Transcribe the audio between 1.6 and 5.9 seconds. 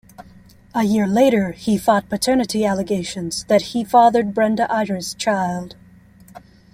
fought paternity allegations that he fathered Brenda Ayres' child.